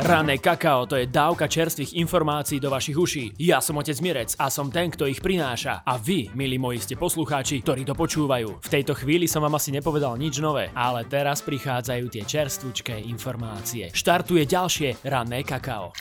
Rané 0.00 0.42
kakao 0.42 0.90
to 0.90 0.98
je 0.98 1.06
dávka 1.06 1.46
čerstvých 1.46 1.94
informácií 2.02 2.58
do 2.58 2.66
vašich 2.66 2.98
uší. 2.98 3.24
Ja 3.38 3.62
som 3.62 3.78
otec 3.78 3.94
Mirec 4.02 4.34
a 4.34 4.50
som 4.50 4.66
ten, 4.66 4.90
kto 4.90 5.06
ich 5.06 5.22
prináša. 5.22 5.86
A 5.86 5.94
vy, 5.94 6.32
milí 6.34 6.58
moji, 6.58 6.82
ste 6.82 6.98
poslucháči, 6.98 7.62
ktorí 7.62 7.86
to 7.86 7.94
počúvajú. 7.94 8.58
V 8.58 8.72
tejto 8.72 8.98
chvíli 8.98 9.30
som 9.30 9.44
vám 9.46 9.54
asi 9.54 9.70
nepovedal 9.70 10.18
nič 10.18 10.42
nové, 10.42 10.74
ale 10.74 11.06
teraz 11.06 11.46
prichádzajú 11.46 12.04
tie 12.10 12.26
čerstvučké 12.26 12.96
informácie. 13.06 13.94
Štartuje 13.94 14.42
ďalšie 14.48 15.06
Rané 15.06 15.46
kakao. 15.46 15.94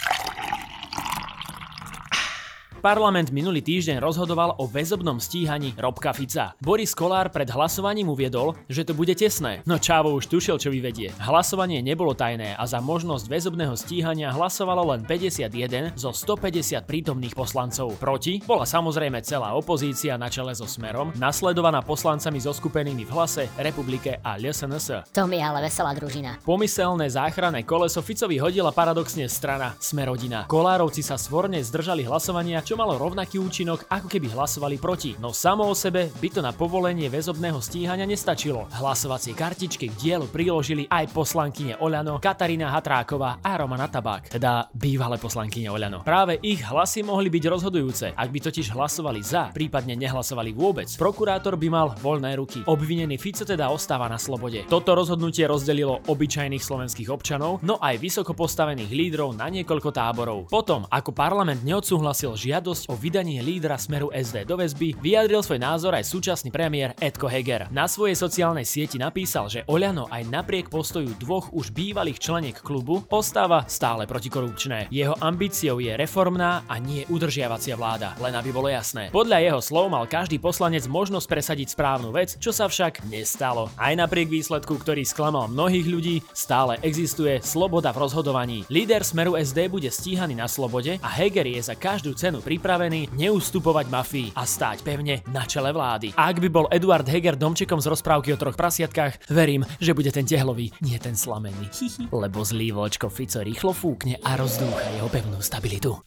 Parlament 2.80 3.36
minulý 3.36 3.60
týždeň 3.60 4.00
rozhodoval 4.00 4.56
o 4.56 4.64
väzobnom 4.64 5.20
stíhaní 5.20 5.76
Robka 5.76 6.16
Fica. 6.16 6.56
Boris 6.64 6.96
Kolár 6.96 7.28
pred 7.28 7.52
hlasovaním 7.52 8.08
uviedol, 8.08 8.56
že 8.72 8.88
to 8.88 8.96
bude 8.96 9.12
tesné, 9.20 9.60
no 9.68 9.76
Čávo 9.76 10.16
už 10.16 10.32
tušil, 10.32 10.56
čo 10.56 10.72
vyvedie. 10.72 11.12
Hlasovanie 11.20 11.84
nebolo 11.84 12.16
tajné 12.16 12.56
a 12.56 12.64
za 12.64 12.80
možnosť 12.80 13.28
väzobného 13.28 13.76
stíhania 13.76 14.32
hlasovalo 14.32 14.96
len 14.96 15.04
51 15.04 16.00
zo 16.00 16.16
150 16.16 16.80
prítomných 16.88 17.36
poslancov. 17.36 18.00
Proti 18.00 18.40
bola 18.48 18.64
samozrejme 18.64 19.20
celá 19.28 19.52
opozícia 19.60 20.16
na 20.16 20.32
čele 20.32 20.56
so 20.56 20.64
Smerom, 20.64 21.12
nasledovaná 21.20 21.84
poslancami 21.84 22.40
zoskupenými 22.40 23.04
v 23.04 23.12
Hlase, 23.12 23.52
Republike 23.60 24.24
a 24.24 24.40
LSNS. 24.40 25.12
To 25.12 25.28
mi 25.28 25.44
ale 25.44 25.68
veselá 25.68 25.92
družina. 25.92 26.40
Pomyselné 26.48 27.12
záchranné 27.12 27.68
koleso 27.68 28.00
Ficovi 28.00 28.40
hodila 28.40 28.72
paradoxne 28.72 29.28
strana 29.28 29.76
Smerodina. 29.84 30.48
Kolárovci 30.48 31.04
sa 31.04 31.20
svorne 31.20 31.60
zdržali 31.60 32.08
hlasovania, 32.08 32.64
čo 32.70 32.78
malo 32.78 33.02
rovnaký 33.02 33.42
účinok, 33.42 33.90
ako 33.90 34.06
keby 34.06 34.30
hlasovali 34.30 34.78
proti. 34.78 35.18
No 35.18 35.34
samo 35.34 35.66
o 35.66 35.74
sebe 35.74 36.14
by 36.22 36.30
to 36.30 36.46
na 36.46 36.54
povolenie 36.54 37.10
väzobného 37.10 37.58
stíhania 37.58 38.06
nestačilo. 38.06 38.70
Hlasovacie 38.70 39.34
kartičky 39.34 39.90
k 39.90 39.98
dielu 39.98 40.30
priložili 40.30 40.86
aj 40.86 41.10
poslankyne 41.10 41.82
Oľano, 41.82 42.22
Katarína 42.22 42.70
Hatráková 42.70 43.42
a 43.42 43.58
Romana 43.58 43.90
Tabák, 43.90 44.30
teda 44.30 44.70
bývalé 44.70 45.18
poslankyne 45.18 45.74
Oľano. 45.74 46.06
Práve 46.06 46.38
ich 46.46 46.62
hlasy 46.62 47.02
mohli 47.02 47.34
byť 47.34 47.44
rozhodujúce. 47.50 48.14
Ak 48.14 48.30
by 48.30 48.38
totiž 48.38 48.70
hlasovali 48.70 49.26
za, 49.26 49.50
prípadne 49.50 49.98
nehlasovali 49.98 50.54
vôbec, 50.54 50.94
prokurátor 50.94 51.58
by 51.58 51.68
mal 51.74 51.98
voľné 51.98 52.38
ruky. 52.38 52.62
Obvinený 52.70 53.18
Fico 53.18 53.50
teda 53.50 53.74
ostáva 53.74 54.06
na 54.06 54.22
slobode. 54.22 54.70
Toto 54.70 54.94
rozhodnutie 54.94 55.50
rozdelilo 55.50 56.06
obyčajných 56.06 56.62
slovenských 56.62 57.10
občanov, 57.10 57.66
no 57.66 57.82
aj 57.82 57.98
vysoko 57.98 58.38
postavených 58.38 58.94
lídrov 58.94 59.34
na 59.34 59.50
niekoľko 59.50 59.90
táborov. 59.90 60.54
Potom, 60.54 60.86
ako 60.86 61.10
parlament 61.18 61.66
neodsúhlasil 61.66 62.38
žiadne 62.38 62.59
žiadosť 62.60 62.92
o 62.92 62.96
vydanie 63.00 63.40
lídra 63.40 63.80
smeru 63.80 64.12
SD 64.12 64.44
do 64.44 64.60
väzby, 64.60 65.00
vyjadril 65.00 65.40
svoj 65.40 65.64
názor 65.64 65.96
aj 65.96 66.04
súčasný 66.12 66.52
premiér 66.52 66.92
Edko 67.00 67.32
Heger. 67.32 67.72
Na 67.72 67.88
svojej 67.88 68.20
sociálnej 68.20 68.68
sieti 68.68 69.00
napísal, 69.00 69.48
že 69.48 69.64
Oľano 69.64 70.12
aj 70.12 70.28
napriek 70.28 70.68
postoju 70.68 71.16
dvoch 71.16 71.56
už 71.56 71.72
bývalých 71.72 72.20
členiek 72.20 72.60
klubu 72.60 73.08
ostáva 73.08 73.64
stále 73.72 74.04
protikorupčné. 74.04 74.92
Jeho 74.92 75.16
ambíciou 75.24 75.80
je 75.80 75.96
reformná 75.96 76.68
a 76.68 76.76
nie 76.84 77.08
udržiavacia 77.08 77.80
vláda, 77.80 78.20
len 78.20 78.36
aby 78.36 78.52
bolo 78.52 78.68
jasné. 78.68 79.08
Podľa 79.08 79.40
jeho 79.40 79.62
slov 79.64 79.88
mal 79.88 80.04
každý 80.04 80.36
poslanec 80.36 80.84
možnosť 80.84 81.32
presadiť 81.32 81.80
správnu 81.80 82.12
vec, 82.12 82.36
čo 82.44 82.52
sa 82.52 82.68
však 82.68 83.08
nestalo. 83.08 83.72
Aj 83.80 83.96
napriek 83.96 84.28
výsledku, 84.28 84.76
ktorý 84.76 85.08
sklamal 85.08 85.48
mnohých 85.48 85.88
ľudí, 85.88 86.16
stále 86.36 86.76
existuje 86.84 87.40
sloboda 87.40 87.96
v 87.96 88.04
rozhodovaní. 88.04 88.68
Líder 88.68 89.08
smeru 89.08 89.40
SD 89.40 89.72
bude 89.72 89.88
stíhaný 89.88 90.36
na 90.36 90.52
slobode 90.52 91.00
a 91.00 91.08
Heger 91.08 91.48
je 91.48 91.64
za 91.64 91.80
každú 91.80 92.12
cenu 92.20 92.44
pripravení 92.50 93.14
neustupovať 93.14 93.86
mafii 93.94 94.34
a 94.34 94.42
stáť 94.42 94.82
pevne 94.82 95.22
na 95.30 95.46
čele 95.46 95.70
vlády. 95.70 96.18
A 96.18 96.34
ak 96.34 96.42
by 96.42 96.50
bol 96.50 96.66
Eduard 96.74 97.06
Heger 97.06 97.38
domčekom 97.38 97.78
z 97.78 97.94
rozprávky 97.94 98.34
o 98.34 98.42
troch 98.42 98.58
prasiatkách, 98.58 99.30
verím, 99.30 99.62
že 99.78 99.94
bude 99.94 100.10
ten 100.10 100.26
tehlový, 100.26 100.74
nie 100.82 100.98
ten 100.98 101.14
slamený. 101.14 101.70
Lebo 102.10 102.42
zlý 102.42 102.74
vočko 102.74 103.14
Fico 103.14 103.46
rýchlo 103.46 103.78
fúkne 103.78 104.18
a 104.26 104.34
rozdúcha 104.34 104.90
jeho 104.98 105.14
pevnú 105.14 105.38
stabilitu. 105.46 106.02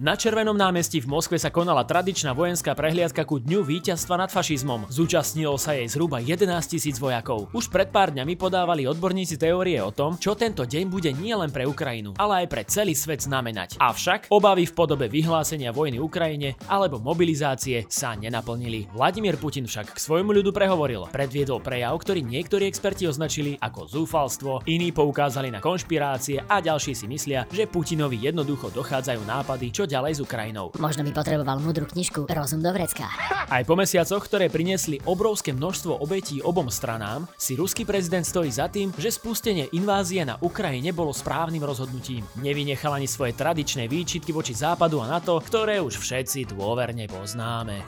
Na 0.00 0.16
Červenom 0.16 0.56
námestí 0.56 1.04
v 1.04 1.12
Moskve 1.12 1.36
sa 1.36 1.52
konala 1.52 1.84
tradičná 1.84 2.32
vojenská 2.32 2.72
prehliadka 2.72 3.28
ku 3.28 3.36
dňu 3.36 3.60
víťazstva 3.60 4.16
nad 4.16 4.32
fašizmom. 4.32 4.88
Zúčastnilo 4.88 5.60
sa 5.60 5.76
jej 5.76 5.84
zhruba 5.84 6.16
11 6.16 6.48
tisíc 6.64 6.96
vojakov. 6.96 7.52
Už 7.52 7.68
pred 7.68 7.92
pár 7.92 8.08
dňami 8.08 8.32
podávali 8.40 8.88
odborníci 8.88 9.36
teórie 9.36 9.76
o 9.84 9.92
tom, 9.92 10.16
čo 10.16 10.32
tento 10.32 10.64
deň 10.64 10.88
bude 10.88 11.12
nielen 11.12 11.52
pre 11.52 11.68
Ukrajinu, 11.68 12.16
ale 12.16 12.40
aj 12.40 12.46
pre 12.48 12.62
celý 12.64 12.96
svet 12.96 13.20
znamenať. 13.20 13.76
Avšak 13.76 14.32
obavy 14.32 14.64
v 14.64 14.72
podobe 14.72 15.12
vyhlásenia 15.12 15.76
vojny 15.76 16.00
Ukrajine 16.00 16.56
alebo 16.72 16.96
mobilizácie 16.96 17.84
sa 17.92 18.16
nenaplnili. 18.16 18.88
Vladimír 18.96 19.36
Putin 19.36 19.68
však 19.68 19.92
k 19.92 19.98
svojmu 20.00 20.32
ľudu 20.40 20.56
prehovoril. 20.56 21.12
Predviedol 21.12 21.60
prejav, 21.60 22.00
ktorý 22.00 22.24
niektorí 22.24 22.64
experti 22.64 23.04
označili 23.04 23.60
ako 23.60 23.92
zúfalstvo, 23.92 24.64
iní 24.64 24.88
poukázali 24.88 25.52
na 25.52 25.60
konšpirácie 25.60 26.48
a 26.48 26.64
ďalší 26.64 26.96
si 26.96 27.04
myslia, 27.04 27.44
že 27.52 27.68
Putinovi 27.68 28.16
jednoducho 28.16 28.72
dochádzajú 28.72 29.20
nápady, 29.28 29.68
čo 29.68 29.81
čo 29.82 29.90
ďalej 29.90 30.14
s 30.14 30.20
Ukrajinou. 30.22 30.70
Možno 30.78 31.02
by 31.02 31.10
potreboval 31.10 31.58
múdru 31.58 31.90
knižku 31.90 32.30
Rozum 32.30 32.62
do 32.62 32.70
vrecka. 32.70 33.10
Aj 33.50 33.66
po 33.66 33.74
mesiacoch, 33.74 34.22
ktoré 34.22 34.46
priniesli 34.46 35.02
obrovské 35.10 35.50
množstvo 35.50 35.98
obetí 35.98 36.38
obom 36.38 36.70
stranám, 36.70 37.26
si 37.34 37.58
ruský 37.58 37.82
prezident 37.82 38.22
stojí 38.22 38.46
za 38.46 38.70
tým, 38.70 38.94
že 38.94 39.10
spustenie 39.10 39.66
invázie 39.74 40.22
na 40.22 40.38
Ukrajine 40.38 40.94
bolo 40.94 41.10
správnym 41.10 41.66
rozhodnutím. 41.66 42.22
Nevynechal 42.38 42.94
ani 42.94 43.10
svoje 43.10 43.34
tradičné 43.34 43.90
výčitky 43.90 44.30
voči 44.30 44.54
Západu 44.54 45.02
a 45.02 45.10
NATO, 45.10 45.34
ktoré 45.42 45.82
už 45.82 45.98
všetci 45.98 46.54
dôverne 46.54 47.10
poznáme. 47.10 47.82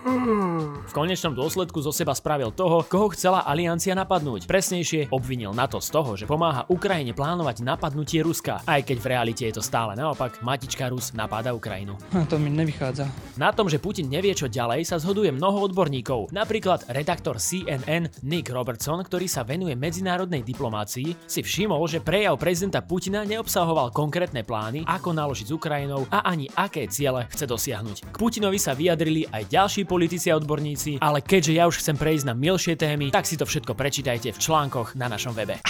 V 0.91 0.93
konečnom 0.93 1.39
dôsledku 1.39 1.79
zo 1.79 1.95
seba 1.95 2.11
spravil 2.11 2.51
toho, 2.51 2.83
koho 2.91 3.15
chcela 3.15 3.47
aliancia 3.47 3.95
napadnúť. 3.95 4.51
Presnejšie 4.51 5.15
obvinil 5.15 5.55
NATO 5.55 5.79
z 5.79 5.95
toho, 5.95 6.19
že 6.19 6.27
pomáha 6.27 6.67
Ukrajine 6.67 7.15
plánovať 7.15 7.63
napadnutie 7.63 8.19
Ruska, 8.27 8.67
aj 8.67 8.83
keď 8.83 8.97
v 8.99 9.11
realite 9.15 9.43
je 9.47 9.55
to 9.55 9.63
stále 9.63 9.95
naopak, 9.95 10.43
matička 10.43 10.91
Rus 10.91 11.15
napáda 11.15 11.55
Ukrajinu 11.55 11.84
krajinu. 11.85 12.27
To 12.31 12.37
mi 12.41 12.51
nevychádza. 12.51 13.09
Na 13.37 13.53
tom, 13.53 13.69
že 13.69 13.83
Putin 13.83 14.09
nevie 14.09 14.33
čo 14.33 14.49
ďalej, 14.49 14.89
sa 14.89 14.97
zhoduje 14.97 15.29
mnoho 15.29 15.69
odborníkov. 15.69 16.33
Napríklad 16.33 16.89
redaktor 16.89 17.37
CNN 17.37 18.09
Nick 18.25 18.49
Robertson, 18.49 19.03
ktorý 19.05 19.29
sa 19.29 19.45
venuje 19.45 19.77
medzinárodnej 19.77 20.41
diplomácii, 20.41 21.29
si 21.29 21.41
všimol, 21.45 21.85
že 21.91 22.01
prejav 22.01 22.41
prezidenta 22.41 22.81
Putina 22.81 23.27
neobsahoval 23.29 23.93
konkrétne 23.93 24.47
plány, 24.47 24.89
ako 24.89 25.13
naložiť 25.13 25.47
s 25.51 25.55
Ukrajinou 25.55 26.09
a 26.09 26.25
ani 26.25 26.49
aké 26.57 26.89
ciele 26.89 27.29
chce 27.29 27.45
dosiahnuť. 27.45 27.97
K 28.15 28.17
Putinovi 28.17 28.57
sa 28.57 28.73
vyjadrili 28.73 29.29
aj 29.29 29.51
ďalší 29.51 29.83
politici 29.85 30.33
a 30.33 30.39
odborníci, 30.41 31.03
ale 31.03 31.21
keďže 31.21 31.53
ja 31.53 31.69
už 31.69 31.85
chcem 31.85 31.97
prejsť 31.99 32.25
na 32.31 32.35
milšie 32.35 32.75
témy, 32.79 33.13
tak 33.13 33.29
si 33.29 33.37
to 33.37 33.45
všetko 33.45 33.77
prečítajte 33.77 34.33
v 34.33 34.39
článkoch 34.41 34.97
na 34.97 35.11
našom 35.11 35.37
webe. 35.37 35.61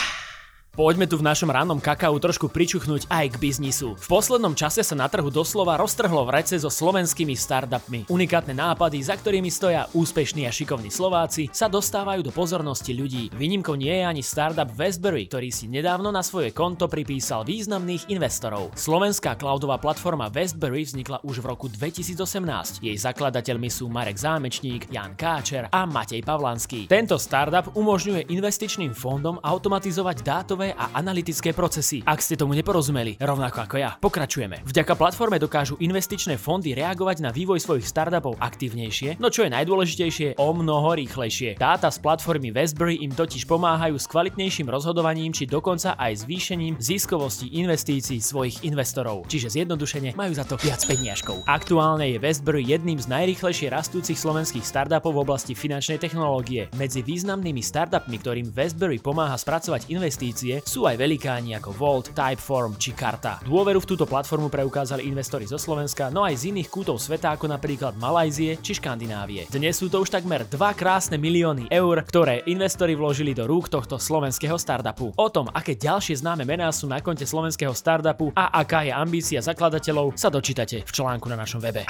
Poďme 0.75 1.07
tu 1.07 1.15
v 1.15 1.23
našom 1.23 1.55
rannom 1.55 1.79
kakao 1.79 2.19
trošku 2.19 2.51
pričuchnúť 2.51 3.07
aj 3.07 3.39
k 3.39 3.41
biznisu. 3.47 3.95
V 3.95 4.07
poslednom 4.11 4.59
čase 4.59 4.83
sa 4.83 4.99
na 4.99 5.07
trhu 5.07 5.31
doslova 5.31 5.79
roztrhlo 5.79 6.27
vrece 6.27 6.59
so 6.59 6.67
slovenskými 6.67 7.39
startupmi. 7.39 8.11
Unikátne 8.11 8.59
nápady, 8.59 8.99
za 8.99 9.15
ktorými 9.15 9.55
stoja 9.55 9.87
úspešní 9.95 10.43
a 10.43 10.51
šikovní 10.51 10.91
Slováci, 10.91 11.47
sa 11.55 11.71
dostávajú 11.71 12.27
do 12.27 12.35
pozornosti 12.35 12.91
ľudí. 12.91 13.31
Výnimkou 13.39 13.79
nie 13.79 14.03
je 14.03 14.03
ani 14.03 14.19
startup 14.27 14.67
Westbury, 14.75 15.31
ktorý 15.31 15.55
si 15.55 15.71
nedávno 15.71 16.11
na 16.11 16.27
svoje 16.27 16.51
konto 16.51 16.91
pripísal 16.91 17.47
významných 17.47 18.11
investorov. 18.11 18.75
Slovenská 18.75 19.39
cloudová 19.39 19.79
platforma 19.79 20.27
Westbury 20.27 20.83
vznikla 20.83 21.23
už 21.23 21.39
v 21.39 21.55
roku 21.55 21.71
2018. 21.71 22.83
Jej 22.83 22.99
zakladateľmi 22.99 23.71
sú 23.71 23.87
Marek 23.87 24.19
Zámečník, 24.19 24.91
Jan 24.91 25.15
Káčer 25.15 25.71
a 25.71 25.87
Matej 25.87 26.27
Pavlanský. 26.27 26.91
Tento 26.91 27.15
startup 27.15 27.71
umožňuje 27.79 28.27
investičným 28.27 28.91
fondom 28.91 29.39
automatizovať 29.39 30.19
dátové 30.27 30.64
dátové 30.65 30.73
a 30.81 30.85
analytické 30.97 31.53
procesy. 31.53 32.01
Ak 32.07 32.25
ste 32.25 32.41
tomu 32.41 32.57
neporozumeli, 32.57 33.21
rovnako 33.21 33.59
ako 33.69 33.77
ja, 33.77 33.91
pokračujeme. 34.01 34.65
Vďaka 34.65 34.95
platforme 34.97 35.37
dokážu 35.37 35.77
investičné 35.81 36.41
fondy 36.41 36.73
reagovať 36.73 37.21
na 37.21 37.31
vývoj 37.35 37.61
svojich 37.61 37.85
startupov 37.85 38.41
aktívnejšie, 38.41 39.21
no 39.21 39.29
čo 39.29 39.45
je 39.45 39.51
najdôležitejšie, 39.53 40.41
o 40.41 40.49
mnoho 40.57 40.97
rýchlejšie. 40.97 41.61
Dáta 41.61 41.93
z 41.93 42.01
platformy 42.01 42.55
Westbury 42.55 43.05
im 43.05 43.13
totiž 43.13 43.45
pomáhajú 43.45 43.97
s 44.01 44.09
kvalitnejším 44.09 44.71
rozhodovaním 44.71 45.35
či 45.35 45.45
dokonca 45.45 45.99
aj 45.99 46.25
zvýšením 46.25 46.81
ziskovosti 46.81 47.53
investícií 47.61 48.23
svojich 48.23 48.65
investorov. 48.65 49.27
Čiže 49.29 49.61
zjednodušene 49.61 50.17
majú 50.17 50.33
za 50.33 50.47
to 50.47 50.57
viac 50.61 50.81
peniažkov. 50.87 51.45
Aktuálne 51.45 52.09
je 52.15 52.23
Westbury 52.23 52.65
jedným 52.65 52.97
z 53.01 53.11
najrýchlejšie 53.11 53.69
rastúcich 53.73 54.17
slovenských 54.17 54.65
startupov 54.65 55.17
v 55.17 55.23
oblasti 55.27 55.53
finančnej 55.53 55.99
technológie. 55.99 56.71
Medzi 56.79 57.03
významnými 57.03 57.61
startupmi, 57.61 58.17
ktorým 58.21 58.49
Westbury 58.55 59.03
pomáha 59.03 59.35
spracovať 59.35 59.91
investície, 59.91 60.54
sú 60.63 60.87
aj 60.87 60.95
velikáni 60.95 61.59
ako 61.59 61.75
Volt, 61.75 62.07
Typeform 62.15 62.79
či 62.79 62.95
Karta. 62.95 63.43
Dôveru 63.43 63.83
v 63.83 63.89
túto 63.91 64.07
platformu 64.07 64.47
preukázali 64.47 65.09
investori 65.11 65.51
zo 65.51 65.59
Slovenska, 65.59 66.13
no 66.15 66.23
aj 66.23 66.39
z 66.39 66.55
iných 66.55 66.71
kútov 66.71 67.03
sveta 67.03 67.35
ako 67.35 67.51
napríklad 67.51 67.99
Malajzie 67.99 68.63
či 68.63 68.79
Škandinávie. 68.79 69.49
Dnes 69.49 69.81
sú 69.81 69.89
to 69.89 70.05
už 70.05 70.13
takmer 70.13 70.45
2 70.45 70.55
krásne 70.77 71.17
milióny 71.17 71.73
eur, 71.73 72.05
ktoré 72.05 72.45
investori 72.45 72.93
vložili 72.93 73.33
do 73.33 73.49
rúk 73.49 73.73
tohto 73.73 73.97
slovenského 73.97 74.61
startupu. 74.61 75.17
O 75.17 75.29
tom, 75.33 75.49
aké 75.51 75.75
ďalšie 75.75 76.21
známe 76.21 76.45
mená 76.45 76.69
sú 76.69 76.85
na 76.85 77.01
konte 77.01 77.25
slovenského 77.25 77.73
startupu 77.73 78.35
a 78.37 78.53
aká 78.61 78.85
je 78.85 78.93
ambícia 78.93 79.41
zakladateľov, 79.41 80.21
sa 80.21 80.29
dočítate 80.29 80.85
v 80.85 80.91
článku 80.93 81.31
na 81.33 81.41
našom 81.41 81.63
webe. 81.63 81.87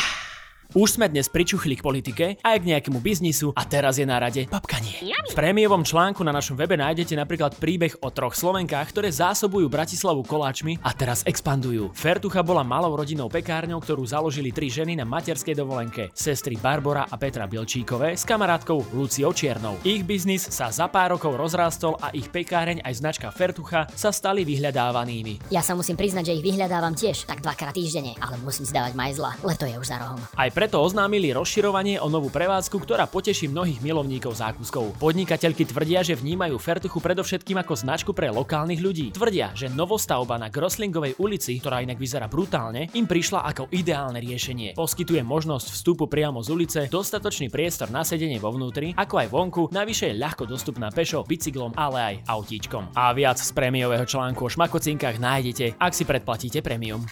Už 0.73 0.97
sme 0.97 1.13
dnes 1.13 1.29
pričuchli 1.29 1.77
k 1.77 1.85
politike, 1.85 2.25
aj 2.41 2.57
k 2.65 2.69
nejakému 2.73 3.05
biznisu 3.05 3.53
a 3.53 3.69
teraz 3.69 4.01
je 4.01 4.09
na 4.09 4.17
rade 4.17 4.49
papkanie. 4.49 5.05
V 5.29 5.37
prémiovom 5.37 5.85
článku 5.85 6.25
na 6.25 6.33
našom 6.33 6.57
webe 6.57 6.81
nájdete 6.81 7.13
napríklad 7.13 7.61
príbeh 7.61 8.01
o 8.01 8.09
troch 8.09 8.33
Slovenkách, 8.33 8.89
ktoré 8.89 9.13
zásobujú 9.13 9.69
Bratislavu 9.69 10.25
koláčmi 10.25 10.81
a 10.81 10.97
teraz 10.97 11.21
expandujú. 11.29 11.93
Fertucha 11.93 12.41
bola 12.41 12.65
malou 12.65 12.97
rodinnou 12.97 13.29
pekárňou, 13.29 13.83
ktorú 13.83 14.09
založili 14.09 14.55
tri 14.55 14.73
ženy 14.73 14.97
na 14.97 15.05
materskej 15.05 15.59
dovolenke. 15.59 16.09
Sestry 16.17 16.57
Barbara 16.57 17.05
a 17.11 17.15
Petra 17.19 17.45
Bilčíkové 17.51 18.15
s 18.15 18.23
kamarátkou 18.23 18.95
Luciou 18.95 19.35
Čiernou. 19.35 19.83
Ich 19.83 20.07
biznis 20.07 20.47
sa 20.47 20.71
za 20.71 20.87
pár 20.87 21.19
rokov 21.19 21.35
rozrástol 21.35 21.99
a 21.99 22.15
ich 22.15 22.31
pekáreň 22.31 22.87
aj 22.87 22.95
značka 23.03 23.29
Fertucha 23.35 23.91
sa 23.99 24.15
stali 24.15 24.47
vyhľadávanými. 24.47 25.51
Ja 25.51 25.67
sa 25.67 25.75
musím 25.75 25.99
priznať, 25.99 26.31
že 26.31 26.37
ich 26.39 26.47
vyhľadávam 26.47 26.95
tiež, 26.95 27.27
tak 27.27 27.43
dvakrát 27.43 27.75
týždenne, 27.75 28.15
ale 28.23 28.39
musím 28.39 28.63
si 28.63 28.71
dávať 28.71 28.95
majzla. 28.95 29.43
Leto 29.43 29.67
je 29.67 29.75
už 29.75 29.91
za 29.91 29.99
rohom. 29.99 30.23
Aj 30.39 30.54
preto 30.55 30.79
oznámili 30.79 31.35
rozširovanie 31.35 31.99
o 31.99 32.07
novú 32.07 32.31
prevádzku, 32.31 32.79
ktorá 32.79 33.11
poteší 33.11 33.51
mnohých 33.51 33.83
milovníkov 33.83 34.39
zákuskov. 34.39 35.03
Podnikateľky 35.03 35.67
tvrdia, 35.67 36.07
že 36.07 36.15
vnímajú 36.15 36.55
Fertuchu 36.63 37.03
predovšetkým 37.03 37.59
ako 37.59 37.75
značku 37.75 38.11
pre 38.15 38.31
lokálnych 38.31 38.79
ľudí. 38.79 39.11
Tvrdia, 39.11 39.51
že 39.59 39.67
novostavba 39.67 40.39
na 40.39 40.47
Groslingovej 40.47 41.19
ulici, 41.19 41.59
ktorá 41.59 41.83
inak 41.83 41.99
vyzerá 41.99 42.31
brutálne, 42.31 42.87
im 42.95 43.11
prišla 43.11 43.43
ako 43.51 43.75
ideálne 43.75 44.23
riešenie. 44.23 44.79
Poskytuje 44.79 45.27
možnosť 45.27 45.75
vstupu 45.75 46.07
priamo 46.07 46.39
z 46.39 46.49
ulice, 46.55 46.81
dostatočný 46.87 47.51
priestor 47.51 47.91
na 47.91 48.07
sedenie 48.07 48.39
vo 48.39 48.55
vnútri, 48.55 48.95
ako 48.95 49.27
aj 49.27 49.29
vonku, 49.35 49.63
navyše 49.75 50.15
je 50.15 50.21
ľahko 50.23 50.47
dostupná 50.47 50.95
pešo, 50.95 51.27
bicyklom, 51.27 51.75
ale 51.75 51.99
aj 51.99 52.15
autíčkom. 52.31 52.95
A 52.95 53.11
viac 53.11 53.43
z 53.43 53.51
prémiového 53.51 54.07
článku 54.07 54.47
o 54.47 54.53
šmakocinkách 54.55 55.19
nájdete, 55.19 55.75
ak 55.83 55.91
si 55.91 56.07
predplatíte 56.07 56.63
premium. 56.63 57.03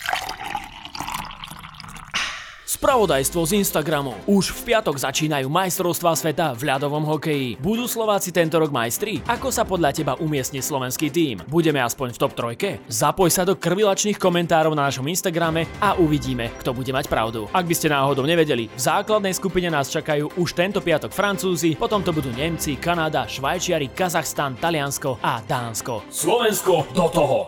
Spravodajstvo 2.82 3.46
z 3.46 3.62
Instagramu. 3.62 4.10
Už 4.26 4.50
v 4.50 4.74
piatok 4.74 4.98
začínajú 4.98 5.46
majstrovstvá 5.46 6.18
sveta 6.18 6.50
v 6.50 6.66
ľadovom 6.66 7.06
hokeji. 7.14 7.54
Budú 7.62 7.86
Slováci 7.86 8.34
tento 8.34 8.58
rok 8.58 8.74
majstri? 8.74 9.22
Ako 9.22 9.54
sa 9.54 9.62
podľa 9.62 9.94
teba 9.94 10.18
umiestni 10.18 10.58
slovenský 10.58 11.06
tým? 11.06 11.46
Budeme 11.46 11.78
aspoň 11.78 12.10
v 12.10 12.18
top 12.18 12.34
trojke? 12.34 12.82
Zapoj 12.90 13.30
sa 13.30 13.46
do 13.46 13.54
krvilačných 13.54 14.18
komentárov 14.18 14.74
na 14.74 14.90
našom 14.90 15.06
Instagrame 15.06 15.70
a 15.78 15.94
uvidíme, 15.94 16.50
kto 16.58 16.74
bude 16.74 16.90
mať 16.90 17.06
pravdu. 17.06 17.46
Ak 17.54 17.70
by 17.70 17.74
ste 17.78 17.86
náhodou 17.86 18.26
nevedeli, 18.26 18.66
v 18.66 18.80
základnej 18.82 19.38
skupine 19.38 19.70
nás 19.70 19.86
čakajú 19.86 20.34
už 20.34 20.50
tento 20.50 20.82
piatok 20.82 21.14
Francúzi, 21.14 21.78
potom 21.78 22.02
to 22.02 22.10
budú 22.10 22.34
Nemci, 22.34 22.82
Kanada, 22.82 23.30
Švajčiari, 23.30 23.94
Kazachstan, 23.94 24.58
Taliansko 24.58 25.22
a 25.22 25.38
Dánsko. 25.38 26.10
Slovensko 26.10 26.90
do 26.98 27.06
toho! 27.14 27.46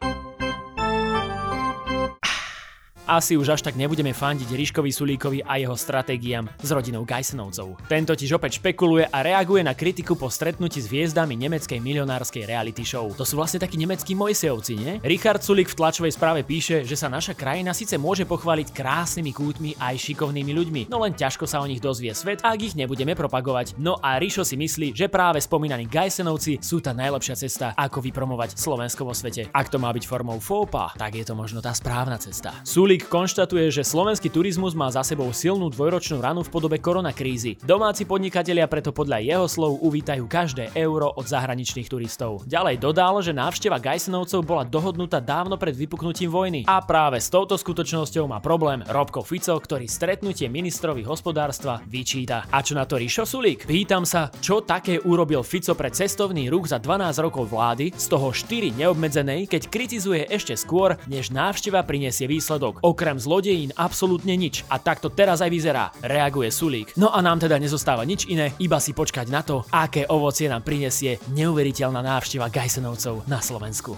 Asi 3.05 3.37
už 3.37 3.57
až 3.57 3.61
tak 3.65 3.77
nebudeme 3.77 4.17
fandiť 4.17 4.49
Ríškovi 4.49 4.91
Sulíkovi 4.91 5.39
a 5.45 5.61
jeho 5.61 5.77
stratégiám 5.77 6.49
s 6.61 6.69
rodinou 6.73 7.05
Geisenovcov. 7.05 7.77
Ten 7.89 8.09
totiž 8.09 8.37
opäť 8.37 8.59
špekuluje 8.59 9.09
a 9.09 9.19
reaguje 9.21 9.61
na 9.61 9.77
kritiku 9.77 10.17
po 10.17 10.33
stretnutí 10.33 10.81
s 10.81 10.89
hviezdami 10.89 11.37
nemeckej 11.37 11.81
milionárskej 11.81 12.49
reality 12.49 12.87
show. 12.87 13.11
To 13.17 13.27
sú 13.27 13.37
vlastne 13.37 13.61
takí 13.61 13.77
nemeckí 13.77 14.17
Mojsejovci, 14.17 14.73
nie? 14.79 14.93
Richard 15.05 15.43
Sulík 15.43 15.69
v 15.69 15.79
tlačovej 15.79 16.15
správe 16.15 16.47
píše, 16.47 16.87
že 16.87 16.97
sa 16.97 17.13
naša 17.13 17.37
krajina 17.37 17.75
síce 17.75 17.99
môže 17.99 18.25
pochváliť 18.25 18.71
krásnymi 18.71 19.33
kútmi 19.35 19.71
aj 19.77 19.99
šikovnými 19.99 20.53
ľuďmi, 20.55 20.83
no 20.87 21.03
len 21.03 21.13
ťažko 21.19 21.45
sa 21.51 21.61
o 21.61 21.69
nich 21.69 21.83
dozvie 21.83 22.15
svet, 22.15 22.41
ak 22.47 22.61
ich 22.63 22.79
nebudeme 22.79 23.19
propagovať. 23.19 23.77
No 23.77 23.99
a 23.99 24.17
Ríšo 24.17 24.47
si 24.47 24.55
myslí, 24.55 24.95
že 24.95 25.11
práve 25.11 25.43
spomínaní 25.43 25.91
Geisenovci 25.91 26.63
sú 26.63 26.79
tá 26.79 26.95
najlepšia 26.95 27.35
cesta, 27.35 27.67
ako 27.75 27.99
vypromovať 27.99 28.55
Slovensko 28.55 29.03
vo 29.03 29.13
svete. 29.13 29.51
Ak 29.51 29.67
to 29.67 29.83
má 29.83 29.91
byť 29.91 30.07
formou 30.07 30.39
fópa, 30.39 30.95
tak 30.95 31.19
je 31.19 31.27
to 31.27 31.35
možno 31.35 31.59
tá 31.59 31.75
správna 31.75 32.15
cesta. 32.23 32.63
Sulík 32.63 32.94
Sulík 32.95 33.11
konštatuje, 33.11 33.75
že 33.75 33.83
slovenský 33.83 34.31
turizmus 34.31 34.71
má 34.79 34.87
za 34.87 35.03
sebou 35.03 35.27
silnú 35.35 35.67
dvojročnú 35.67 36.23
ranu 36.23 36.47
v 36.47 36.53
podobe 36.55 36.79
koronakrízy. 36.79 37.59
Domáci 37.59 38.07
podnikatelia 38.07 38.71
preto 38.71 38.95
podľa 38.95 39.19
jeho 39.19 39.51
slov 39.51 39.83
uvítajú 39.83 40.23
každé 40.31 40.71
euro 40.79 41.11
od 41.11 41.27
zahraničných 41.27 41.91
turistov. 41.91 42.47
Ďalej 42.47 42.79
dodal, 42.79 43.19
že 43.19 43.35
návšteva 43.35 43.83
Gajsenovcov 43.83 44.47
bola 44.47 44.63
dohodnutá 44.63 45.19
dávno 45.19 45.59
pred 45.59 45.75
vypuknutím 45.75 46.31
vojny. 46.31 46.71
A 46.71 46.87
práve 46.87 47.19
s 47.19 47.27
touto 47.35 47.59
skutočnosťou 47.59 48.31
má 48.31 48.39
problém 48.39 48.87
Robko 48.87 49.27
Fico, 49.27 49.59
ktorý 49.59 49.91
stretnutie 49.91 50.47
ministrovi 50.47 51.03
hospodárstva 51.03 51.83
vyčíta. 51.91 52.47
A 52.47 52.63
čo 52.63 52.79
na 52.79 52.87
to 52.87 52.95
Ríšo 52.95 53.27
Sulík? 53.27 53.67
Pýtam 53.67 54.07
sa, 54.07 54.31
čo 54.39 54.63
také 54.63 55.03
urobil 55.03 55.43
Fico 55.43 55.75
pre 55.75 55.91
cestovný 55.91 56.47
ruch 56.47 56.71
za 56.71 56.79
12 56.79 57.11
rokov 57.19 57.51
vlády, 57.51 57.91
z 57.91 58.07
toho 58.07 58.31
4 58.31 58.71
neobmedzenej, 58.79 59.51
keď 59.51 59.67
kritizuje 59.67 60.31
ešte 60.31 60.55
skôr, 60.55 60.95
než 61.11 61.35
návšteva 61.35 61.83
prinesie 61.83 62.31
výsledok. 62.31 62.84
Okrem 62.85 63.17
zlodejín 63.17 63.73
absolútne 63.81 64.37
nič. 64.37 64.61
A 64.69 64.77
takto 64.77 65.09
teraz 65.09 65.41
aj 65.41 65.49
vyzerá, 65.49 65.89
reaguje 66.05 66.53
Sulík. 66.53 66.93
No 67.01 67.09
a 67.09 67.25
nám 67.25 67.41
teda 67.41 67.57
nezostáva 67.57 68.05
nič 68.05 68.29
iné, 68.29 68.53
iba 68.61 68.77
si 68.77 68.93
počkať 68.93 69.33
na 69.33 69.41
to, 69.41 69.65
aké 69.73 70.05
ovocie 70.05 70.53
nám 70.53 70.61
prinesie 70.61 71.17
neuveriteľná 71.33 72.05
návšteva 72.05 72.53
Gajsenovcov 72.53 73.25
na 73.25 73.41
Slovensku. 73.41 73.97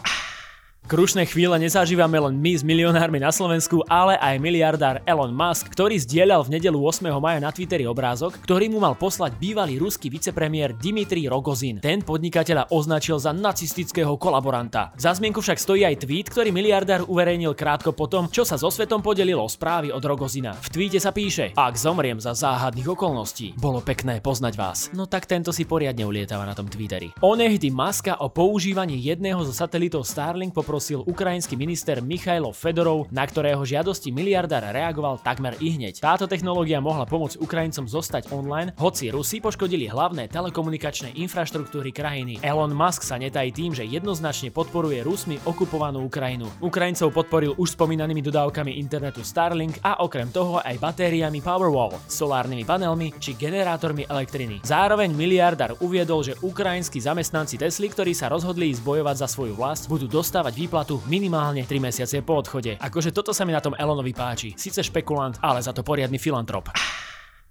Krušné 0.87 1.27
chvíle 1.27 1.59
nezažívame 1.59 2.15
len 2.15 2.39
my 2.39 2.55
s 2.55 2.63
milionármi 2.63 3.19
na 3.19 3.35
Slovensku, 3.35 3.83
ale 3.91 4.15
aj 4.23 4.39
miliardár 4.39 5.03
Elon 5.03 5.35
Musk, 5.35 5.67
ktorý 5.75 5.99
zdieľal 5.99 6.47
v 6.47 6.55
nedelu 6.55 6.79
8. 6.79 7.11
maja 7.19 7.43
na 7.43 7.51
Twitteri 7.51 7.91
obrázok, 7.91 8.39
ktorý 8.47 8.71
mu 8.71 8.79
mal 8.79 8.95
poslať 8.95 9.35
bývalý 9.35 9.83
ruský 9.83 10.07
vicepremiér 10.15 10.79
Dimitri 10.79 11.27
Rogozin. 11.27 11.83
Ten 11.83 12.07
podnikateľa 12.07 12.71
označil 12.71 13.19
za 13.19 13.35
nacistického 13.35 14.15
kolaboranta. 14.15 14.95
Za 14.95 15.11
zmienku 15.19 15.43
však 15.43 15.59
stojí 15.59 15.83
aj 15.83 16.07
tweet, 16.07 16.31
ktorý 16.31 16.55
miliardár 16.55 17.03
uverejnil 17.11 17.59
krátko 17.59 17.91
potom, 17.91 18.31
čo 18.31 18.47
sa 18.47 18.55
so 18.55 18.71
svetom 18.71 19.03
podelilo 19.03 19.43
správy 19.51 19.91
od 19.91 20.07
Rogozina. 20.07 20.55
V 20.55 20.71
tweete 20.71 21.03
sa 21.03 21.11
píše: 21.11 21.51
Ak 21.59 21.75
zomriem 21.75 22.23
za 22.23 22.31
záhadných 22.31 22.95
okolností, 22.95 23.59
bolo 23.59 23.83
pekné 23.83 24.23
poznať 24.23 24.55
vás. 24.55 24.95
No 24.95 25.11
tak 25.11 25.27
tento 25.27 25.51
si 25.51 25.67
poriadne 25.67 26.07
ulietava 26.07 26.47
na 26.47 26.55
tom 26.55 26.71
Twitteri. 26.71 27.11
Onehdy 27.19 27.75
Maska 27.75 28.23
o 28.23 28.31
používaní 28.31 29.03
jedného 29.03 29.43
zo 29.43 29.51
satelitov 29.51 30.07
Starlink 30.07 30.55
poprosil 30.55 30.75
poprosil 30.77 31.09
ukrajinský 31.09 31.57
minister 31.57 32.05
Michailo 32.05 32.53
Fedorov, 32.53 33.09
na 33.09 33.25
ktorého 33.25 33.65
žiadosti 33.65 34.13
miliardár 34.13 34.61
reagoval 34.61 35.17
takmer 35.25 35.57
i 35.57 35.73
hneď. 35.73 36.05
Táto 36.05 36.29
technológia 36.29 36.85
mohla 36.85 37.09
pomôcť 37.09 37.41
Ukrajincom 37.41 37.89
zostať 37.89 38.29
online, 38.29 38.77
hoci 38.77 39.09
Rusi 39.09 39.41
poškodili 39.41 39.89
hlavné 39.89 40.29
telekomunikačné 40.29 41.17
infraštruktúry 41.17 41.97
krajiny. 41.97 42.45
Elon 42.45 42.77
Musk 42.77 43.09
sa 43.09 43.17
netají 43.17 43.57
tým, 43.57 43.73
že 43.73 43.89
jednoznačne 43.89 44.53
podporuje 44.53 45.01
Rusmi 45.01 45.41
okupovanú 45.49 46.05
Ukrajinu. 46.05 46.45
Ukrajincov 46.61 47.09
podporil 47.09 47.57
už 47.57 47.73
spomínanými 47.73 48.21
dodávkami 48.21 48.77
internetu 48.77 49.25
Starlink 49.25 49.81
a 49.81 50.05
okrem 50.05 50.29
toho 50.29 50.61
aj 50.61 50.77
batériami 50.77 51.41
Powerwall, 51.41 51.97
solárnymi 52.05 52.69
panelmi 52.69 53.17
či 53.17 53.33
generátormi 53.33 54.05
elektriny. 54.05 54.61
Zároveň 54.61 55.09
miliardár 55.17 55.81
uviedol, 55.81 56.21
že 56.21 56.37
ukrajinskí 56.45 57.01
zamestnanci 57.01 57.57
Tesly, 57.57 57.89
ktorí 57.89 58.13
sa 58.13 58.29
rozhodli 58.29 58.77
ísť 58.77 58.85
bojovať 58.85 59.17
za 59.25 59.29
svoju 59.33 59.57
vlast, 59.57 59.89
budú 59.89 60.05
dostávať 60.05 60.66
výplatu 60.67 60.99
minimálne 61.07 61.63
3 61.63 61.79
mesiace 61.79 62.27
po 62.27 62.43
odchode. 62.43 62.75
Akože 62.83 63.15
toto 63.15 63.31
sa 63.31 63.47
mi 63.47 63.55
na 63.55 63.63
tom 63.63 63.79
Elonovi 63.79 64.11
páči. 64.11 64.59
Sice 64.59 64.83
špekulant, 64.83 65.39
ale 65.39 65.63
za 65.63 65.71
to 65.71 65.87
poriadny 65.87 66.19
filantrop. 66.19 66.75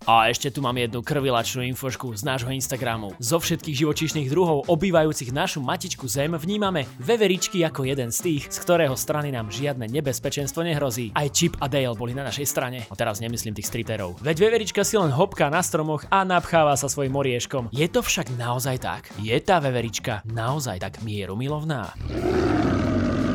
A 0.06 0.30
ešte 0.30 0.54
tu 0.54 0.62
mám 0.62 0.78
jednu 0.78 1.02
krvilačnú 1.02 1.66
infošku 1.66 2.14
z 2.14 2.22
nášho 2.22 2.54
Instagramu. 2.54 3.18
Zo 3.18 3.42
všetkých 3.42 3.74
živočíšnych 3.74 4.30
druhov 4.30 4.70
obývajúcich 4.70 5.34
našu 5.34 5.66
matičku 5.66 6.06
Zem 6.06 6.38
vnímame 6.38 6.86
veveričky 7.02 7.66
ako 7.66 7.90
jeden 7.90 8.14
z 8.14 8.22
tých, 8.22 8.54
z 8.54 8.58
ktorého 8.62 8.94
strany 8.94 9.34
nám 9.34 9.50
žiadne 9.50 9.90
nebezpečenstvo 9.90 10.62
nehrozí. 10.62 11.10
Aj 11.18 11.26
Chip 11.34 11.58
a 11.58 11.66
Dale 11.66 11.98
boli 11.98 12.14
na 12.14 12.22
našej 12.22 12.46
strane. 12.46 12.86
A 12.86 12.94
teraz 12.94 13.18
nemyslím 13.18 13.58
tých 13.58 13.66
striterov. 13.66 14.22
Veď 14.22 14.46
veverička 14.46 14.86
si 14.86 14.94
len 14.94 15.10
hopká 15.10 15.50
na 15.50 15.66
stromoch 15.66 16.06
a 16.14 16.22
napcháva 16.22 16.78
sa 16.78 16.86
svojim 16.86 17.10
morieškom. 17.10 17.74
Je 17.74 17.90
to 17.90 18.06
však 18.06 18.30
naozaj 18.38 18.78
tak? 18.86 19.10
Je 19.18 19.34
tá 19.42 19.58
veverička 19.58 20.22
naozaj 20.30 20.86
tak 20.86 21.02
mierumilovná? 21.02 21.98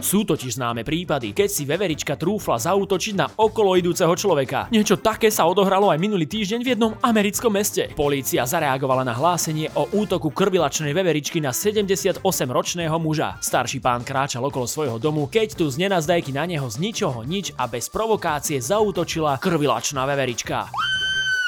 Sú 0.01 0.25
totiž 0.25 0.57
známe 0.57 0.81
prípady, 0.81 1.37
keď 1.37 1.49
si 1.53 1.69
veverička 1.69 2.17
trúfla 2.17 2.57
zautočiť 2.57 3.15
na 3.15 3.29
okolo 3.29 3.77
idúceho 3.77 4.11
človeka. 4.17 4.73
Niečo 4.73 4.97
také 4.97 5.29
sa 5.29 5.45
odohralo 5.45 5.93
aj 5.93 6.01
minulý 6.01 6.25
týždeň 6.25 6.61
v 6.65 6.71
jednom 6.75 6.93
americkom 7.05 7.53
meste. 7.53 7.93
Polícia 7.93 8.43
zareagovala 8.49 9.05
na 9.05 9.13
hlásenie 9.13 9.69
o 9.77 9.87
útoku 9.93 10.33
krvilačnej 10.33 10.97
veveričky 10.97 11.39
na 11.39 11.53
78-ročného 11.53 12.97
muža. 12.97 13.37
Starší 13.45 13.85
pán 13.85 14.01
kráčal 14.01 14.43
okolo 14.49 14.65
svojho 14.65 14.97
domu, 14.97 15.29
keď 15.29 15.55
tu 15.57 15.69
z 15.69 15.85
nenazdajky 15.85 16.33
na 16.33 16.49
neho 16.49 16.67
z 16.67 16.81
ničoho 16.81 17.21
nič 17.23 17.53
a 17.61 17.69
bez 17.69 17.93
provokácie 17.93 18.57
zautočila 18.59 19.37
krvilačná 19.37 20.09
veverička. 20.09 20.69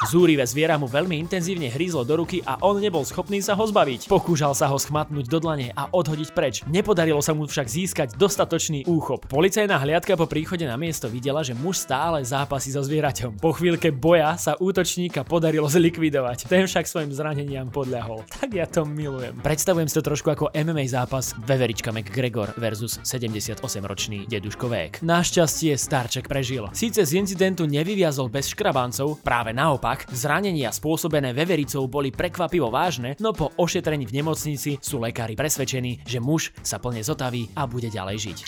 Zúrivé 0.02 0.42
zviera 0.42 0.74
mu 0.74 0.90
veľmi 0.90 1.14
intenzívne 1.14 1.70
hrízlo 1.70 2.02
do 2.02 2.18
ruky 2.18 2.42
a 2.42 2.58
on 2.66 2.82
nebol 2.82 3.06
schopný 3.06 3.38
sa 3.38 3.54
ho 3.54 3.62
zbaviť. 3.62 4.10
Pokúšal 4.10 4.50
sa 4.50 4.66
ho 4.66 4.74
schmatnúť 4.74 5.30
do 5.30 5.38
dlane 5.38 5.70
a 5.78 5.86
odhodiť 5.94 6.28
preč. 6.34 6.66
Nepodarilo 6.66 7.22
sa 7.22 7.30
mu 7.30 7.46
však 7.46 7.70
získať 7.70 8.08
dostatočný 8.18 8.82
úchop. 8.90 9.30
Policajná 9.30 9.78
hliadka 9.78 10.18
po 10.18 10.26
príchode 10.26 10.66
na 10.66 10.74
miesto 10.74 11.06
videla, 11.06 11.46
že 11.46 11.54
muž 11.54 11.86
stále 11.86 12.18
zápasí 12.26 12.74
so 12.74 12.82
zvieraťom. 12.82 13.38
Po 13.38 13.54
chvíľke 13.54 13.94
boja 13.94 14.34
sa 14.34 14.58
útočníka 14.58 15.22
podarilo 15.22 15.70
zlikvidovať. 15.70 16.50
Ten 16.50 16.66
však 16.66 16.90
svojim 16.90 17.14
zraneniam 17.14 17.70
podľahol. 17.70 18.26
Tak 18.26 18.50
ja 18.50 18.66
to 18.66 18.82
milujem. 18.82 19.38
Predstavujem 19.38 19.86
si 19.86 19.94
to 19.94 20.02
trošku 20.02 20.34
ako 20.34 20.50
MMA 20.50 20.90
zápas 20.90 21.30
Veverička 21.46 21.94
McGregor 21.94 22.50
versus 22.58 22.98
78-ročný 23.06 24.26
deduško 24.26 24.66
Vék. 24.66 24.92
Našťastie 25.04 25.78
Starček 25.78 26.26
prežil. 26.26 26.66
Síce 26.74 27.06
z 27.06 27.22
incidentu 27.22 27.70
nevyviazol 27.70 28.32
bez 28.32 28.50
škrabancov, 28.50 29.22
práve 29.22 29.54
naopak, 29.54 29.91
zranenia 30.12 30.72
spôsobené 30.72 31.36
vevericou 31.36 31.84
boli 31.88 32.08
prekvapivo 32.08 32.72
vážne, 32.72 33.16
no 33.20 33.36
po 33.36 33.52
ošetrení 33.60 34.08
v 34.08 34.22
nemocnici 34.22 34.80
sú 34.80 35.02
lekári 35.02 35.36
presvedčení, 35.36 36.04
že 36.06 36.18
muž 36.22 36.54
sa 36.64 36.80
plne 36.80 37.04
zotaví 37.04 37.52
a 37.52 37.68
bude 37.68 37.92
ďalej 37.92 38.16
žiť. 38.18 38.38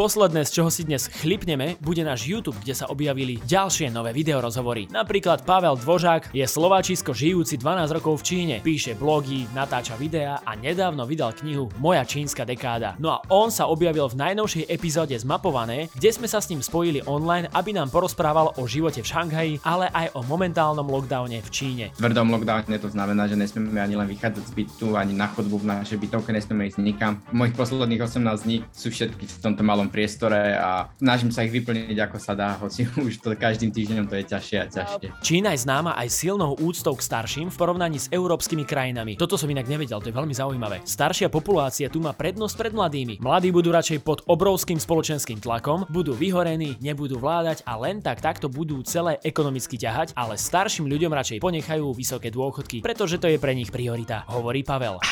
Posledné, 0.00 0.48
z 0.48 0.56
čoho 0.56 0.72
si 0.72 0.88
dnes 0.88 1.12
chlipneme, 1.12 1.76
bude 1.76 2.00
náš 2.00 2.24
YouTube, 2.24 2.56
kde 2.64 2.72
sa 2.72 2.88
objavili 2.88 3.36
ďalšie 3.44 3.92
nové 3.92 4.16
videorozhovory. 4.16 4.88
Napríklad 4.88 5.44
Pavel 5.44 5.76
Dvožák 5.76 6.32
je 6.32 6.40
Slováčisko 6.40 7.12
žijúci 7.12 7.60
12 7.60 8.00
rokov 8.00 8.24
v 8.24 8.32
Číne, 8.32 8.54
píše 8.64 8.96
blogy, 8.96 9.44
natáča 9.52 10.00
videá 10.00 10.40
a 10.40 10.56
nedávno 10.56 11.04
vydal 11.04 11.36
knihu 11.36 11.68
Moja 11.76 12.08
čínska 12.08 12.48
dekáda. 12.48 12.96
No 12.96 13.12
a 13.12 13.20
on 13.28 13.52
sa 13.52 13.68
objavil 13.68 14.08
v 14.08 14.24
najnovšej 14.24 14.72
epizóde 14.72 15.12
Zmapované, 15.20 15.92
kde 15.92 16.08
sme 16.16 16.24
sa 16.24 16.40
s 16.40 16.48
ním 16.48 16.64
spojili 16.64 17.04
online, 17.04 17.52
aby 17.52 17.76
nám 17.76 17.92
porozprával 17.92 18.56
o 18.56 18.64
živote 18.64 19.04
v 19.04 19.10
Šanghaji, 19.12 19.60
ale 19.68 19.92
aj 19.92 20.16
o 20.16 20.24
momentálnom 20.24 20.88
lockdowne 20.88 21.44
v 21.44 21.50
Číne. 21.52 21.84
V 22.00 22.08
tvrdom 22.08 22.32
lockdowne 22.32 22.80
to 22.80 22.88
znamená, 22.88 23.28
že 23.28 23.36
nesmieme 23.36 23.76
ani 23.76 24.00
len 24.00 24.08
vychádzať 24.08 24.48
z 24.48 24.52
bytu, 24.64 24.96
ani 24.96 25.12
na 25.12 25.28
chodbu 25.28 25.60
v 25.60 25.68
našej 25.76 26.00
bytovke, 26.00 26.32
nesmieme 26.32 26.72
ísť 26.72 26.80
nikam. 26.80 27.20
Mojich 27.36 27.52
posledných 27.52 28.00
18 28.00 28.48
dní 28.48 28.64
sú 28.72 28.88
všetky 28.88 29.28
v 29.28 29.38
tomto 29.44 29.60
malom 29.60 29.89
priestore 29.90 30.54
a 30.56 30.88
snažím 30.96 31.34
sa 31.34 31.42
ich 31.42 31.52
vyplniť 31.52 31.98
ako 32.06 32.18
sa 32.22 32.32
dá, 32.38 32.56
hoci 32.56 32.86
už 33.06 33.20
to 33.20 33.34
každým 33.34 33.74
týždňom 33.74 34.06
to 34.06 34.14
je 34.16 34.24
ťažšie 34.30 34.56
a 34.62 34.66
ťažšie. 34.70 35.06
Čína 35.20 35.52
je 35.52 35.66
známa 35.66 35.98
aj 35.98 36.08
silnou 36.08 36.54
úctou 36.56 36.94
k 36.94 37.02
starším 37.02 37.50
v 37.50 37.56
porovnaní 37.58 37.98
s 37.98 38.06
európskymi 38.08 38.64
krajinami. 38.64 39.18
Toto 39.18 39.34
som 39.34 39.50
inak 39.50 39.66
nevedel, 39.66 39.98
to 39.98 40.08
je 40.08 40.16
veľmi 40.16 40.32
zaujímavé. 40.32 40.80
Staršia 40.86 41.26
populácia 41.28 41.90
tu 41.90 41.98
má 41.98 42.14
prednosť 42.14 42.54
pred 42.54 42.72
mladými. 42.72 43.18
Mladí 43.18 43.50
budú 43.50 43.74
radšej 43.74 44.00
pod 44.06 44.22
obrovským 44.30 44.78
spoločenským 44.78 45.42
tlakom, 45.42 45.84
budú 45.90 46.14
vyhorení, 46.14 46.78
nebudú 46.78 47.18
vládať 47.18 47.66
a 47.66 47.74
len 47.76 47.98
tak 47.98 48.22
takto 48.22 48.46
budú 48.46 48.80
celé 48.86 49.18
ekonomicky 49.26 49.74
ťahať, 49.74 50.14
ale 50.14 50.38
starším 50.38 50.86
ľuďom 50.86 51.10
radšej 51.10 51.42
ponechajú 51.42 51.90
vysoké 51.90 52.30
dôchodky, 52.30 52.80
pretože 52.80 53.18
to 53.18 53.26
je 53.26 53.42
pre 53.42 53.52
nich 53.56 53.74
priorita, 53.74 54.28
hovorí 54.30 54.62
Pavel 54.62 55.02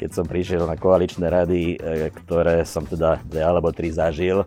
keď 0.00 0.16
som 0.16 0.24
prišiel 0.24 0.64
na 0.64 0.80
koaličné 0.80 1.28
rady, 1.28 1.76
e, 1.76 2.08
ktoré 2.24 2.64
som 2.64 2.88
teda 2.88 3.20
dve 3.20 3.44
alebo 3.44 3.68
tri 3.68 3.92
zažil 3.92 4.40
e, 4.40 4.46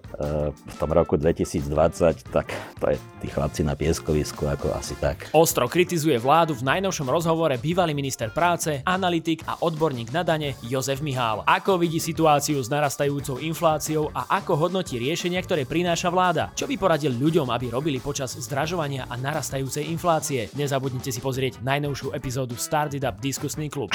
v 0.50 0.76
tom 0.82 0.90
roku 0.90 1.14
2020, 1.14 2.34
tak 2.34 2.50
to 2.82 2.90
je 2.90 2.98
tí 3.22 3.30
chlapci 3.30 3.62
na 3.62 3.78
pieskovisku 3.78 4.50
ako 4.50 4.74
asi 4.74 4.98
tak. 4.98 5.30
Ostro 5.38 5.70
kritizuje 5.70 6.18
vládu 6.18 6.58
v 6.58 6.66
najnovšom 6.66 7.06
rozhovore 7.06 7.54
bývalý 7.62 7.94
minister 7.94 8.34
práce, 8.34 8.82
analytik 8.82 9.46
a 9.46 9.62
odborník 9.62 10.10
na 10.10 10.26
dane 10.26 10.58
Jozef 10.66 11.06
Mihál. 11.06 11.46
Ako 11.46 11.78
vidí 11.78 12.02
situáciu 12.02 12.58
s 12.58 12.74
narastajúcou 12.74 13.38
infláciou 13.38 14.10
a 14.10 14.42
ako 14.42 14.58
hodnotí 14.58 14.98
riešenia, 14.98 15.38
ktoré 15.46 15.70
prináša 15.70 16.10
vláda? 16.10 16.50
Čo 16.58 16.66
by 16.66 16.82
poradil 16.82 17.14
ľuďom, 17.14 17.54
aby 17.54 17.70
robili 17.70 18.02
počas 18.02 18.34
zdražovania 18.42 19.06
a 19.06 19.14
narastajúcej 19.22 19.86
inflácie? 19.94 20.50
Nezabudnite 20.58 21.14
si 21.14 21.22
pozrieť 21.22 21.62
najnovšiu 21.62 22.10
epizódu 22.18 22.58
Started 22.58 23.06
Up 23.06 23.22
Diskusný 23.22 23.70
klub. 23.70 23.94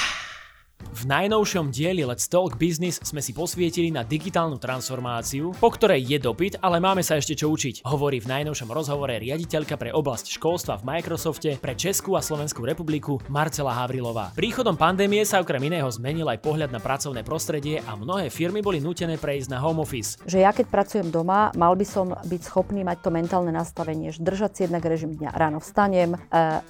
V 0.89 1.05
najnovšom 1.05 1.69
dieli 1.69 2.01
Let's 2.01 2.33
Talk 2.33 2.57
Business 2.57 2.97
sme 3.05 3.21
si 3.21 3.37
posvietili 3.37 3.93
na 3.93 4.09
digitálnu 4.09 4.57
transformáciu, 4.57 5.53
po 5.61 5.69
ktorej 5.69 6.01
je 6.01 6.17
dopyt, 6.17 6.65
ale 6.65 6.81
máme 6.81 7.05
sa 7.05 7.21
ešte 7.21 7.37
čo 7.37 7.53
učiť, 7.53 7.85
hovorí 7.85 8.25
v 8.25 8.33
najnovšom 8.33 8.73
rozhovore 8.73 9.13
riaditeľka 9.13 9.77
pre 9.77 9.93
oblasť 9.93 10.33
školstva 10.41 10.81
v 10.81 10.89
Microsofte 10.89 11.61
pre 11.61 11.77
Českú 11.77 12.17
a 12.17 12.25
Slovenskú 12.25 12.65
republiku 12.65 13.21
Marcela 13.29 13.77
Havrilová. 13.77 14.33
Príchodom 14.33 14.81
pandémie 14.81 15.29
sa 15.29 15.45
okrem 15.45 15.61
iného 15.69 15.85
zmenil 15.93 16.25
aj 16.25 16.41
pohľad 16.41 16.73
na 16.73 16.81
pracovné 16.81 17.21
prostredie 17.21 17.85
a 17.85 17.93
mnohé 17.93 18.33
firmy 18.33 18.65
boli 18.65 18.81
nutené 18.81 19.21
prejsť 19.21 19.53
na 19.53 19.61
home 19.61 19.85
office. 19.85 20.17
Že 20.25 20.41
ja 20.41 20.57
keď 20.57 20.73
pracujem 20.73 21.13
doma, 21.13 21.53
mal 21.53 21.77
by 21.77 21.85
som 21.85 22.17
byť 22.17 22.41
schopný 22.49 22.81
mať 22.81 23.05
to 23.05 23.13
mentálne 23.13 23.53
nastavenie, 23.53 24.09
že 24.09 24.25
držať 24.25 24.51
si 24.57 24.61
jednak 24.65 24.89
režim 24.89 25.13
dňa. 25.13 25.37
Ráno 25.37 25.61
vstanem, 25.61 26.17
e, 26.17 26.19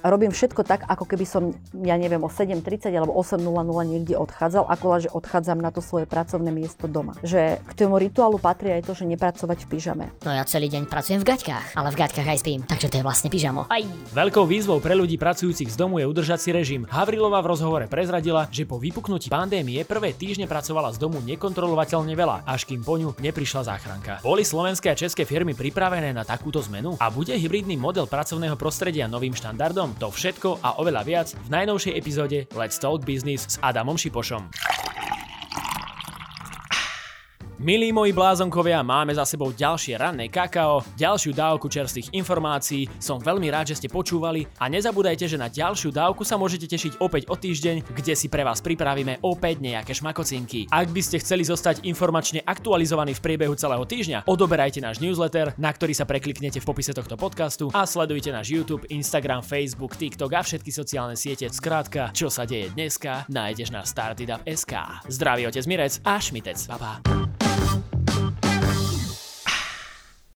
robím 0.03 0.35
všetko 0.35 0.67
tak, 0.67 0.83
ako 0.91 1.07
keby 1.07 1.23
som, 1.23 1.55
ja 1.71 1.95
neviem, 1.95 2.19
o 2.19 2.27
7.30 2.27 2.91
alebo 2.91 3.15
8.00 3.15 3.47
niekde 3.87 4.08
odchádzal, 4.15 4.65
ako 4.69 4.85
že 4.99 5.09
odchádzam 5.13 5.59
na 5.61 5.69
to 5.73 5.81
svoje 5.81 6.05
pracovné 6.05 6.49
miesto 6.53 6.85
doma. 6.89 7.15
Že 7.25 7.61
k 7.63 7.71
tomu 7.73 7.97
rituálu 7.97 8.37
patrí 8.41 8.73
aj 8.73 8.85
to, 8.85 8.93
že 8.97 9.05
nepracovať 9.05 9.65
v 9.65 9.67
pyžame. 9.69 10.05
No 10.25 10.33
ja 10.33 10.43
celý 10.45 10.69
deň 10.69 10.89
pracujem 10.89 11.21
v 11.21 11.27
gaťkách, 11.29 11.77
ale 11.77 11.89
v 11.93 11.99
gaťkách 11.99 12.27
aj 12.27 12.37
spím, 12.41 12.61
takže 12.65 12.89
to 12.89 12.95
je 12.99 13.03
vlastne 13.05 13.29
pyžamo. 13.29 13.69
Aj. 13.69 13.83
Veľkou 14.15 14.45
výzvou 14.49 14.81
pre 14.81 14.97
ľudí 14.97 15.19
pracujúcich 15.19 15.69
z 15.69 15.77
domu 15.77 16.01
je 16.01 16.09
udržať 16.09 16.39
si 16.39 16.49
režim. 16.49 16.81
Havrilová 16.89 17.43
v 17.45 17.51
rozhovore 17.53 17.85
prezradila, 17.91 18.47
že 18.49 18.63
po 18.65 18.79
vypuknutí 18.81 19.27
pandémie 19.29 19.83
prvé 19.83 20.15
týždne 20.15 20.47
pracovala 20.47 20.95
z 20.95 20.97
domu 20.97 21.21
nekontrolovateľne 21.21 22.15
veľa, 22.15 22.47
až 22.47 22.65
kým 22.65 22.81
po 22.81 22.97
ňu 22.97 23.13
neprišla 23.19 23.67
záchranka. 23.67 24.23
Boli 24.25 24.47
slovenské 24.47 24.89
a 24.89 24.97
české 24.97 25.27
firmy 25.27 25.53
pripravené 25.53 26.15
na 26.15 26.23
takúto 26.23 26.63
zmenu? 26.65 26.95
A 27.03 27.11
bude 27.11 27.35
hybridný 27.35 27.75
model 27.75 28.07
pracovného 28.07 28.55
prostredia 28.55 29.11
novým 29.11 29.35
štandardom? 29.35 29.99
To 29.99 30.07
všetko 30.07 30.63
a 30.63 30.79
oveľa 30.79 31.01
viac 31.03 31.27
v 31.35 31.47
najnovšej 31.51 31.93
epizóde 31.93 32.47
Let's 32.55 32.79
Talk 32.79 33.03
Business 33.03 33.45
s 33.45 33.55
Adamom 33.59 33.98
unë 33.99 34.05
shqipo 34.05 34.23
shumë. 34.23 35.08
Milí 37.59 37.91
moji 37.91 38.15
blázonkovia, 38.15 38.79
máme 38.87 39.11
za 39.11 39.27
sebou 39.27 39.51
ďalšie 39.51 39.99
ranné 39.99 40.31
kakao, 40.31 40.79
ďalšiu 40.95 41.35
dávku 41.35 41.67
čerstvých 41.67 42.15
informácií, 42.15 42.87
som 43.03 43.19
veľmi 43.19 43.51
rád, 43.51 43.75
že 43.75 43.83
ste 43.83 43.91
počúvali 43.91 44.47
a 44.63 44.71
nezabúdajte, 44.71 45.27
že 45.27 45.35
na 45.35 45.51
ďalšiu 45.51 45.91
dávku 45.91 46.23
sa 46.23 46.39
môžete 46.39 46.71
tešiť 46.71 47.03
opäť 47.03 47.27
o 47.27 47.35
týždeň, 47.35 47.91
kde 47.91 48.15
si 48.15 48.31
pre 48.31 48.47
vás 48.47 48.63
pripravíme 48.63 49.19
opäť 49.27 49.59
nejaké 49.59 49.91
šmakocinky. 49.91 50.71
Ak 50.71 50.87
by 50.87 51.03
ste 51.03 51.19
chceli 51.19 51.43
zostať 51.43 51.83
informačne 51.83 52.39
aktualizovaní 52.47 53.11
v 53.11 53.27
priebehu 53.27 53.59
celého 53.59 53.83
týždňa, 53.83 54.23
odoberajte 54.23 54.79
náš 54.79 55.03
newsletter, 55.03 55.51
na 55.59 55.75
ktorý 55.75 55.91
sa 55.91 56.07
prekliknete 56.07 56.63
v 56.63 56.67
popise 56.71 56.95
tohto 56.95 57.19
podcastu 57.19 57.67
a 57.75 57.83
sledujte 57.83 58.31
náš 58.31 58.55
YouTube, 58.55 58.87
Instagram, 58.87 59.43
Facebook, 59.43 59.99
TikTok 59.99 60.31
a 60.31 60.47
všetky 60.47 60.71
sociálne 60.71 61.19
siete. 61.19 61.51
Skrátka, 61.51 62.15
čo 62.15 62.31
sa 62.31 62.47
deje 62.47 62.71
dneska, 62.71 63.27
nájdeš 63.27 63.75
na 63.75 63.83
StartitUp.sk. 63.83 65.03
Zdraví 65.11 65.43
otec 65.43 65.67
Mirec 65.67 65.99
a 66.07 66.23
Šmitec. 66.23 66.55
Pa, 66.71 66.79
pa. 66.79 67.38